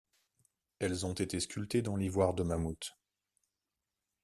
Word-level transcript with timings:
Elles 0.79 1.05
ont 1.05 1.13
été 1.13 1.39
sculptées 1.39 1.83
dans 1.83 1.95
l'ivoire 1.95 2.33
de 2.33 2.41
mammouth. 2.41 2.97